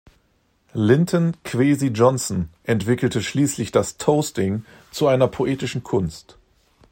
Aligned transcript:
Linton 0.73 1.37
Kwesi 1.43 1.89
Johnson 1.89 2.49
entwickelte 2.63 3.21
schließlich 3.21 3.71
das 3.71 3.97
Toasting 3.97 4.65
zu 4.89 5.05
einer 5.05 5.27
poetischen 5.27 5.83
Kunst. 5.83 6.39